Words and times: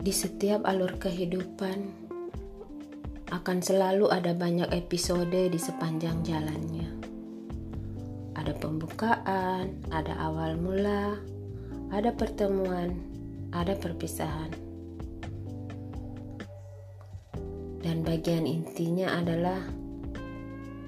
Di 0.00 0.16
setiap 0.16 0.64
alur 0.64 0.96
kehidupan 0.96 2.08
akan 3.36 3.58
selalu 3.60 4.08
ada 4.08 4.32
banyak 4.32 4.72
episode 4.72 5.28
di 5.28 5.60
sepanjang 5.60 6.24
jalannya. 6.24 6.88
Ada 8.32 8.56
pembukaan, 8.56 9.76
ada 9.92 10.16
awal 10.24 10.56
mula, 10.56 11.20
ada 11.92 12.16
pertemuan, 12.16 12.96
ada 13.52 13.76
perpisahan. 13.76 14.48
Dan 17.84 18.00
bagian 18.00 18.48
intinya 18.48 19.20
adalah 19.20 19.60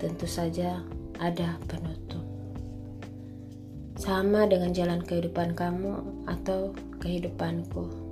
tentu 0.00 0.24
saja 0.24 0.80
ada 1.20 1.60
penutup. 1.68 2.24
Sama 4.00 4.48
dengan 4.48 4.72
jalan 4.72 5.04
kehidupan 5.04 5.52
kamu 5.52 6.24
atau 6.24 6.72
kehidupanku 6.96 8.11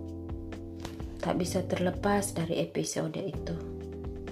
tak 1.21 1.37
bisa 1.37 1.61
terlepas 1.69 2.33
dari 2.33 2.65
episode 2.65 3.21
itu. 3.21 3.55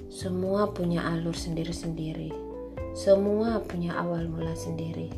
Semua 0.08 0.72
punya 0.72 1.04
alur 1.04 1.36
sendiri-sendiri. 1.36 2.32
Semua 2.96 3.60
punya 3.60 3.94
awal 4.00 4.26
mula 4.26 4.56
sendiri. 4.56 5.12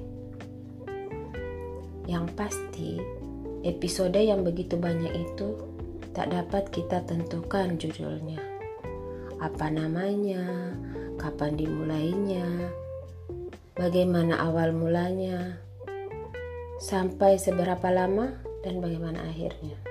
Yang 2.11 2.27
pasti, 2.35 2.99
episode 3.63 4.19
yang 4.19 4.43
begitu 4.43 4.75
banyak 4.75 5.15
itu 5.15 5.57
tak 6.11 6.35
dapat 6.35 6.69
kita 6.75 7.07
tentukan 7.07 7.79
judulnya. 7.79 8.43
Apa 9.39 9.71
namanya, 9.71 10.75
kapan 11.17 11.55
dimulainya, 11.55 12.75
bagaimana 13.79 14.43
awal 14.43 14.75
mulanya, 14.75 15.57
sampai 16.83 17.39
seberapa 17.39 17.89
lama 17.95 18.37
dan 18.67 18.83
bagaimana 18.83 19.25
akhirnya. 19.25 19.90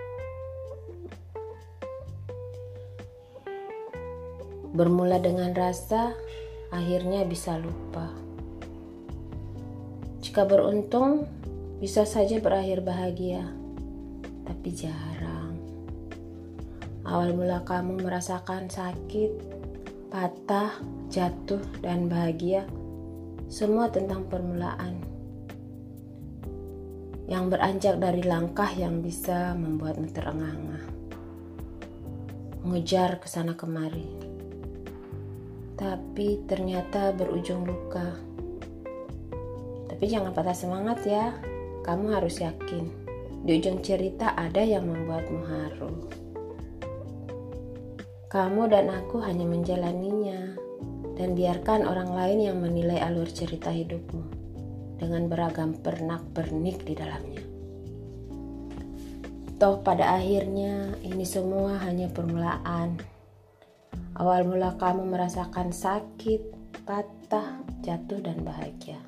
Bermula 4.69 5.17
dengan 5.17 5.49
rasa, 5.57 6.13
akhirnya 6.69 7.25
bisa 7.25 7.57
lupa. 7.57 8.13
Jika 10.21 10.45
beruntung, 10.45 11.25
bisa 11.81 12.05
saja 12.05 12.37
berakhir 12.37 12.85
bahagia, 12.85 13.49
tapi 14.45 14.69
jarang. 14.69 15.57
Awal 17.01 17.33
mula 17.33 17.65
kamu 17.65 18.05
merasakan 18.05 18.69
sakit, 18.69 19.31
patah, 20.13 20.77
jatuh, 21.09 21.65
dan 21.81 22.05
bahagia, 22.05 22.69
semua 23.49 23.89
tentang 23.89 24.29
permulaan 24.29 25.01
yang 27.25 27.49
beranjak 27.49 27.97
dari 27.97 28.21
langkah 28.21 28.69
yang 28.77 29.01
bisa 29.01 29.57
membuatmu 29.57 30.13
terengah-engah, 30.13 30.85
mengejar 32.61 33.17
ke 33.17 33.25
sana 33.25 33.57
kemari 33.57 34.28
tapi 35.79 36.43
ternyata 36.43 37.15
berujung 37.15 37.63
luka. 37.63 38.19
Tapi 39.87 40.03
jangan 40.11 40.35
patah 40.35 40.51
semangat 40.51 41.07
ya, 41.07 41.31
kamu 41.87 42.19
harus 42.19 42.43
yakin 42.43 42.91
di 43.47 43.63
ujung 43.63 43.79
cerita 43.79 44.35
ada 44.35 44.59
yang 44.59 44.91
membuatmu 44.91 45.41
haru. 45.47 45.91
Kamu 48.27 48.67
dan 48.67 48.91
aku 48.91 49.23
hanya 49.23 49.47
menjalaninya 49.47 50.59
dan 51.15 51.31
biarkan 51.31 51.87
orang 51.87 52.11
lain 52.11 52.39
yang 52.51 52.57
menilai 52.59 52.99
alur 52.99 53.31
cerita 53.31 53.71
hidupmu 53.71 54.21
dengan 54.99 55.31
beragam 55.31 55.79
pernak-pernik 55.79 56.83
di 56.83 56.93
dalamnya. 56.93 57.43
Toh 59.55 59.79
pada 59.79 60.19
akhirnya 60.19 60.99
ini 61.07 61.23
semua 61.23 61.79
hanya 61.87 62.11
permulaan 62.11 63.18
Awal 64.19 64.43
mula 64.43 64.75
kamu 64.75 65.15
merasakan 65.15 65.71
sakit, 65.71 66.43
patah, 66.83 67.63
jatuh, 67.79 68.19
dan 68.19 68.43
bahagia. 68.43 68.99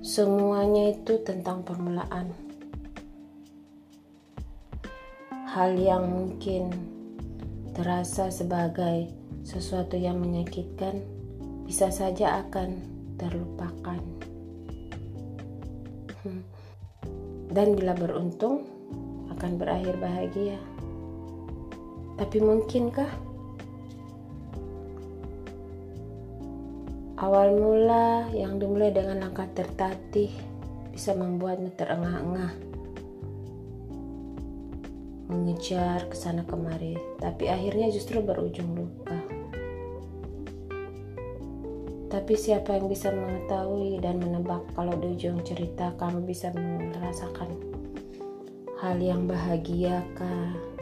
Semuanya 0.00 0.96
itu 0.96 1.20
tentang 1.20 1.60
permulaan. 1.60 2.32
Hal 5.52 5.76
yang 5.76 6.08
mungkin 6.08 6.72
terasa 7.76 8.32
sebagai 8.32 9.12
sesuatu 9.44 10.00
yang 10.00 10.16
menyakitkan 10.24 11.04
bisa 11.68 11.92
saja 11.92 12.40
akan 12.48 12.80
terlupakan. 13.20 14.00
Hmm. 16.24 16.40
Dan 17.52 17.76
bila 17.76 17.92
beruntung, 17.92 18.64
akan 19.36 19.60
berakhir 19.60 20.00
bahagia. 20.00 20.56
Tapi 22.14 22.36
mungkinkah 22.38 23.10
awal 27.18 27.54
mula 27.58 28.30
yang 28.30 28.58
dimulai 28.58 28.94
dengan 28.94 29.26
langkah 29.26 29.50
tertatih 29.50 30.30
bisa 30.94 31.10
membuatmu 31.14 31.74
terengah-engah 31.74 32.74
mengejar 35.26 36.06
ke 36.06 36.14
sana 36.14 36.44
kemari, 36.46 36.94
tapi 37.18 37.50
akhirnya 37.50 37.90
justru 37.90 38.22
berujung 38.22 38.76
luka. 38.76 39.18
Tapi 42.12 42.38
siapa 42.38 42.78
yang 42.78 42.86
bisa 42.86 43.10
mengetahui 43.10 43.98
dan 43.98 44.22
menebak 44.22 44.62
kalau 44.78 44.94
di 44.94 45.18
ujung 45.18 45.42
cerita 45.42 45.90
kamu 45.98 46.22
bisa 46.22 46.54
merasakan 46.54 47.50
hal 48.78 49.02
yang 49.02 49.26
bahagiakah? 49.26 50.73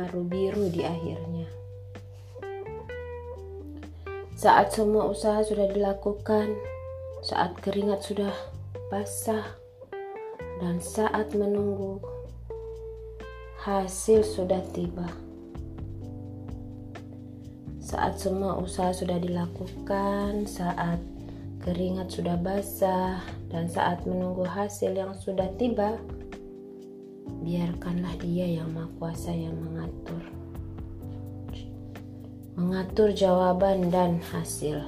Mengharu 0.00 0.24
biru 0.24 0.64
di 0.72 0.80
akhirnya. 0.80 1.44
Saat 4.32 4.72
semua 4.72 5.12
usaha 5.12 5.44
sudah 5.44 5.68
dilakukan, 5.68 6.56
saat 7.20 7.52
keringat 7.60 8.00
sudah 8.00 8.32
basah, 8.88 9.44
dan 10.64 10.80
saat 10.80 11.36
menunggu, 11.36 12.00
hasil 13.60 14.24
sudah 14.24 14.64
tiba. 14.72 15.04
Saat 17.84 18.24
semua 18.24 18.56
usaha 18.56 18.96
sudah 18.96 19.20
dilakukan, 19.20 20.48
saat 20.48 20.96
keringat 21.60 22.08
sudah 22.08 22.40
basah, 22.40 23.20
dan 23.52 23.68
saat 23.68 24.00
menunggu 24.08 24.48
hasil 24.48 24.96
yang 24.96 25.12
sudah 25.12 25.52
tiba, 25.60 26.00
biarkanlah 27.40 28.20
dia 28.20 28.60
yang 28.60 28.68
maha 28.76 28.92
kuasa 29.00 29.32
yang 29.32 29.56
mengatur. 29.56 30.22
Mengatur 32.60 33.16
jawaban 33.16 33.88
dan 33.88 34.20
hasil. 34.20 34.84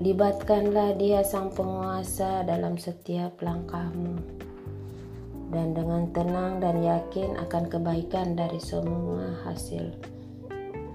Libatkanlah 0.00 0.96
dia 0.96 1.20
sang 1.20 1.52
penguasa 1.52 2.46
dalam 2.48 2.80
setiap 2.80 3.36
langkahmu. 3.44 4.16
Dan 5.48 5.72
dengan 5.72 6.08
tenang 6.12 6.60
dan 6.60 6.80
yakin 6.84 7.36
akan 7.40 7.64
kebaikan 7.68 8.36
dari 8.36 8.60
semua 8.60 9.32
hasil 9.48 9.96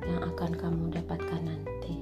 yang 0.05 0.21
akan 0.33 0.51
kamu 0.53 0.83
dapatkan 0.93 1.41
nanti. 1.41 1.93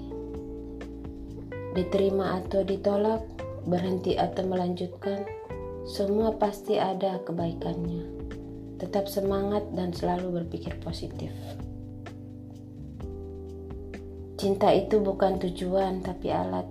Diterima 1.76 2.44
atau 2.44 2.64
ditolak 2.64 3.24
berhenti 3.64 4.20
atau 4.20 4.44
melanjutkan 4.44 5.24
semua 5.86 6.38
pasti 6.38 6.78
ada 6.78 7.18
kebaikannya. 7.26 8.06
Tetap 8.78 9.10
semangat 9.10 9.66
dan 9.74 9.94
selalu 9.94 10.42
berpikir 10.42 10.78
positif. 10.82 11.34
Cinta 14.38 14.74
itu 14.74 14.98
bukan 14.98 15.38
tujuan, 15.38 16.02
tapi 16.02 16.34
alat. 16.34 16.66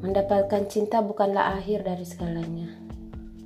Mendapatkan 0.00 0.68
cinta 0.68 1.04
bukanlah 1.04 1.56
akhir 1.60 1.84
dari 1.84 2.04
segalanya. 2.04 2.68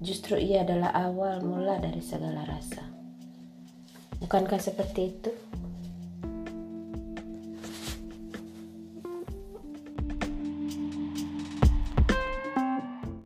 Justru 0.03 0.39
ia 0.39 0.63
adalah 0.63 0.91
awal 0.91 1.43
mula 1.43 1.79
dari 1.79 2.03
segala 2.03 2.47
rasa. 2.47 2.83
Bukankah 4.23 4.59
seperti 4.63 5.01
itu? 5.11 5.31